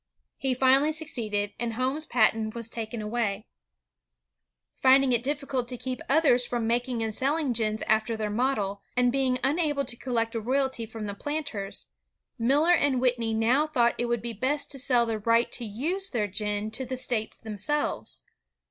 He 0.39 0.55
finally 0.55 0.91
succeeded 0.91 1.53
and 1.59 1.73
Homes's 1.73 2.07
patent 2.07 2.55
was 2.55 2.71
taken 2.71 3.03
away. 3.03 3.31
ELI 3.31 3.33
WHITNEY 3.35 3.41
IIQ 3.41 4.81
Finding 4.81 5.11
it 5.11 5.21
difficult 5.21 5.67
to 5.67 5.77
keep 5.77 6.01
others 6.09 6.43
from 6.47 6.65
making 6.65 7.03
and 7.03 7.13
selling 7.13 7.51
gins 7.53 7.83
after 7.83 8.17
their 8.17 8.31
model, 8.31 8.81
and 8.97 9.11
being 9.11 9.37
imable 9.43 9.85
to 9.85 9.95
collect 9.95 10.33
a 10.33 10.41
royalty 10.41 10.87
from 10.87 11.05
the 11.05 11.13
planters, 11.13 11.85
Miller 12.39 12.73
and 12.73 12.99
Whitney 12.99 13.35
now 13.35 13.67
thought 13.67 13.93
it 13.99 14.05
would 14.07 14.23
be 14.23 14.33
best 14.33 14.71
to 14.71 14.79
sell 14.79 15.05
the 15.05 15.19
right 15.19 15.51
to 15.51 15.65
use 15.65 16.09
their 16.09 16.25
gin 16.25 16.71
to 16.71 16.83
the 16.83 16.97
states 16.97 17.37
themselves. 17.37 18.23